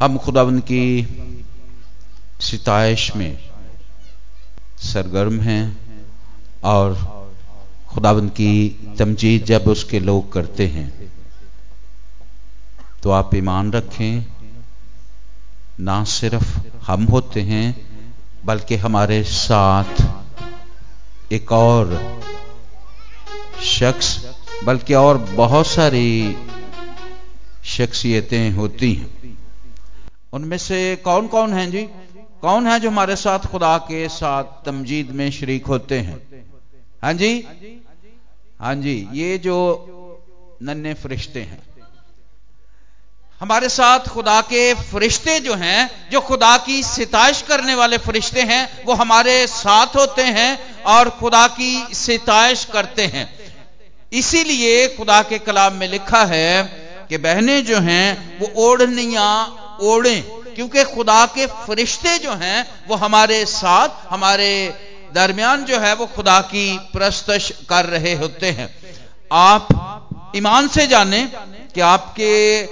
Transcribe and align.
हम 0.00 0.16
खुदावन 0.18 0.58
की 0.60 0.84
सिताइश 2.40 3.10
में 3.16 3.38
सरगर्म 4.82 5.40
हैं 5.40 5.64
और 6.64 6.94
खुदावन 7.88 8.28
की 8.28 8.52
तमजीद 8.98 9.44
जब 9.44 9.68
उसके 9.68 10.00
लोग 10.00 10.32
करते 10.32 10.66
हैं 10.66 10.88
तो 13.02 13.10
आप 13.10 13.34
ईमान 13.34 13.72
रखें, 13.72 14.24
ना 15.80 16.02
सिर्फ़ 16.04 16.58
हम 16.86 17.04
होते 17.04 17.40
हैं, 17.42 17.68
बल्कि 18.44 18.76
हमारे 18.76 19.22
साथ 19.24 20.02
एक 21.32 21.52
और 21.52 21.94
शख्स, 23.62 24.08
बल्कि 24.64 24.94
और 24.94 25.18
बहुत 25.18 25.66
सारी 25.66 26.36
शख्सियतें 27.66 28.50
होती 28.50 28.92
हैं। 28.94 29.38
उनमें 30.32 30.58
से 30.58 30.96
कौन 30.96 31.26
कौन 31.26 31.52
हैं 31.52 31.70
जी? 31.70 31.82
कौन 32.42 32.66
है 32.66 32.80
जो 32.80 32.90
हमारे 32.90 33.16
साथ 33.16 33.38
खुदा 33.38 33.78
के 33.78 34.08
साथ 34.08 34.44
तमजीद 34.64 35.10
में 35.10 35.30
शरीक 35.30 35.66
होते 35.66 35.98
हैं? 35.98 36.20
हाँ 37.02 37.12
जी? 37.12 37.32
हाँ 38.60 38.74
जी, 38.74 39.08
ये 39.12 39.38
जो 39.38 39.56
नन्हे 40.62 40.94
फरिश्ते 40.94 41.40
हैं। 41.40 41.62
हमारे 43.40 43.68
साथ 43.68 43.98
खुदा 43.98 44.40
के 44.40 44.74
फरिश्ते 44.74 45.40
जो 45.40 45.54
हैं, 45.54 46.10
जो 46.10 46.20
खुदा 46.20 46.56
की 46.56 46.82
सिताइश 46.82 47.42
करने 47.42 47.74
वाले 47.74 47.98
फरिश्ते 47.98 48.42
हैं, 48.42 48.84
वो 48.84 48.94
हमारे 48.94 49.46
साथ 49.46 49.86
होते 49.86 50.22
हैं 50.22 50.82
और 50.82 51.10
खुदा 51.10 51.46
की 51.48 51.94
सिताइश 51.94 52.64
करते 52.64 53.06
हैं। 53.06 53.28
इसीलिए 54.12 54.88
खुदा 54.88 55.22
के 55.22 55.38
कलाम 55.38 55.74
में 55.74 55.88
लिखा 55.88 56.24
है 56.24 56.62
कि 57.08 57.18
बहनें 57.18 57.64
जो 57.64 57.78
हैं, 57.78 58.38
वो 58.38 58.68
ओढ़निया 58.68 59.30
ओढ़े, 59.82 60.20
क्योंकि 60.54 60.84
खुदा 60.84 61.24
के 61.26 61.46
फरिश्ते 61.46 62.18
जो 62.18 62.32
हैं, 62.32 62.66
वो 62.88 62.96
हमारे 62.96 63.44
साथ, 63.46 63.88
हमारे 64.10 64.50
दरमियान 65.14 65.64
जो 65.64 65.78
है, 65.78 65.94
वो 65.94 66.06
खुदा 66.06 66.40
की 66.40 66.78
प्रस्तश 66.92 67.50
कर 67.68 67.86
रहे 67.86 68.14
होते 68.14 68.50
हैं। 68.50 68.68
आप 69.32 69.68
ईमान 70.36 70.68
से 70.68 70.86
जाने 70.86 71.24
कि 71.74 71.80
आपके 71.80 72.62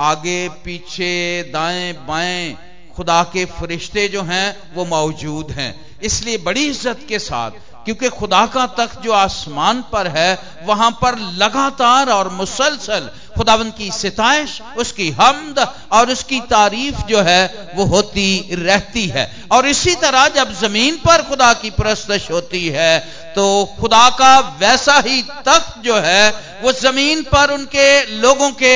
आगे, 0.00 0.48
पीछे, 0.64 1.42
दाएँ, 1.42 1.92
बाएँ 2.08 2.56
खुदा 2.96 3.22
के 3.22 3.44
फरिश्ते 3.44 4.08
जो 4.08 4.22
हैं, 4.22 4.74
वो 4.74 4.84
मौजूद 4.84 5.50
हैं। 5.50 5.74
इसलिए 6.02 6.38
बड़ी 6.38 6.64
इज़्ज़त 6.66 7.04
के 7.08 7.18
साथ, 7.18 7.50
क्योंकि 7.84 8.08
खुदा 8.08 8.44
का 8.46 8.66
तख्त 8.66 9.00
जो 9.00 9.12
आसमान 9.12 9.82
पर 9.92 10.06
है, 10.06 10.38
वहाँ 10.64 10.90
पर 11.02 11.18
लगातार 11.18 12.10
और 12.10 12.28
मुसलसल 12.28 13.10
खुदावन 13.36 13.70
की 13.70 13.90
सिताइश 13.92 14.60
उसकी 14.76 15.10
हमद 15.10 15.58
और 15.92 16.10
उसकी 16.10 16.40
तारीफ़ 16.50 17.00
जो 17.06 17.20
है, 17.20 17.70
वो 17.74 17.84
होती 17.86 18.56
रहती 18.58 19.06
है। 19.06 19.30
और 19.52 19.66
इसी 19.66 19.94
तरह 19.96 20.26
जब 20.28 20.52
ज़मीन 20.60 20.96
पर 20.96 21.22
खुदा 21.22 21.52
की 21.54 21.70
प्रस्तश 21.72 22.30
होती 22.30 22.66
है 22.68 22.98
तो 23.34 23.44
खुदा 23.80 24.08
का 24.10 24.38
वैसा 24.60 24.98
ही 25.06 25.22
तख्त 25.46 25.78
जो 25.84 25.96
है, 25.96 26.30
वो 26.62 26.72
ज़मीन 26.72 27.22
पर 27.24 27.50
उनके 27.50 28.20
लोगों 28.20 28.50
के 28.52 28.74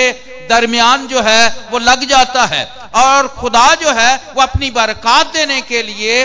दरमियान 0.49 1.07
जो 1.07 1.21
है, 1.23 1.49
वो 1.71 1.79
लग 1.79 2.05
जाता 2.09 2.45
है। 2.45 2.65
और 2.97 3.29
खुदा 3.31 3.75
जो 3.75 3.93
है, 3.93 4.15
वो 4.37 4.43
अपनी 4.43 4.71
बरकत 4.71 5.31
देने 5.35 5.61
के 5.63 5.83
लिए 5.83 6.25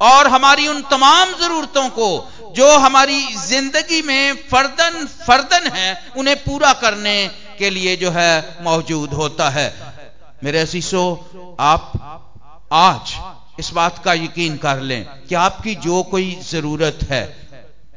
और 0.00 0.26
हमारी 0.26 0.66
उन 0.68 0.82
तमाम 0.82 1.32
जरूरतों 1.32 1.88
को 1.90 2.08
जो 2.56 2.76
हमारी 2.78 3.20
ज़िंदगी 3.36 4.02
में 4.02 4.34
फर्दन 4.50 5.04
फर्दन 5.26 5.70
है, 5.70 6.12
उन्हें 6.16 6.36
पूरा 6.36 6.72
करने 6.72 7.26
के 7.58 7.70
लिए 7.70 7.96
जो 7.96 8.10
है 8.10 8.62
मौजूद 8.62 9.12
होता 9.12 9.48
है। 9.50 9.72
मेरे 10.44 10.58
असीसो 10.58 11.02
आप 11.60 11.92
आज 12.72 13.14
इस 13.58 13.70
बात 13.70 14.02
का 14.04 14.12
यकीन 14.14 14.56
कर 14.56 14.80
लें 14.80 15.04
कि 15.28 15.34
आपकी 15.34 15.74
जो 15.74 16.02
कोई 16.02 16.34
ज़रूरत 16.42 16.98
है, 17.10 17.24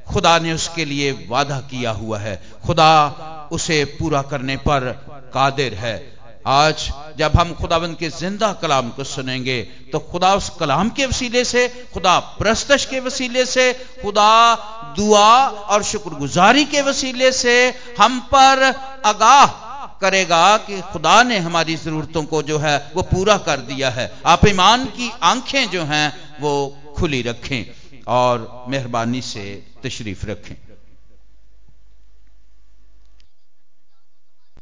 खुदा 0.08 0.38
ने 0.40 0.54
उसके 0.54 0.86
लिए 0.86 1.12
वादा 1.30 1.60
किया 1.62 1.92
हुआ 1.92 2.20
है। 2.20 2.36
खुदा 2.66 3.50
उसे 3.52 3.84
पूरा 4.00 4.22
करने 4.22 4.56
पर 4.58 4.92
कादिर 5.34 5.74
है। 5.74 6.19
आज 6.50 6.84
जब 7.18 7.32
हम 7.36 7.54
खुदाबंद 7.54 7.96
के 7.98 8.10
ज़िंदा 8.10 8.52
कलाम 8.54 8.90
को 8.90 9.04
सुनेंगे 9.04 9.62
तो 9.92 10.00
खुदा 10.02 10.34
उस 10.36 10.50
कलाम 10.50 10.90
के 10.90 11.06
वसीले 11.06 11.44
से, 11.46 11.68
खुदा 11.94 12.20
प्रस्तश 12.20 12.86
के 12.86 13.00
वसीले 13.00 13.46
से, 13.46 13.74
खुदा 14.02 14.56
दुआ 14.98 15.48
और 15.48 15.84
शुक्रगुजारी 15.84 16.66
के 16.66 16.82
वसीले 16.82 17.32
से 17.32 17.54
हम 18.00 18.20
पर 18.34 18.64
आगाह 19.06 19.46
करेगा 20.02 20.58
कि 20.58 20.82
खुदा 20.82 21.22
ने 21.24 21.38
हमारी 21.38 21.76
जरूरतों 21.76 22.24
को 22.24 22.42
जो 22.42 22.58
है, 22.58 22.78
वो 22.96 23.02
पूरा 23.02 23.38
कर 23.38 23.58
दिया 23.58 23.90
है। 23.90 24.12
आप 24.26 24.48
ईमान 24.48 24.86
की 24.86 25.12
आँखें 25.24 25.70
जो 25.70 25.84
हैं, 25.84 26.14
वो 26.42 26.78
खुली 26.98 27.22
रखें 27.22 27.66
और 28.08 28.66
मेहरबानी 28.68 29.22
से 29.22 29.46
तशरीफ़ 29.84 30.26
रखें। 30.26 30.56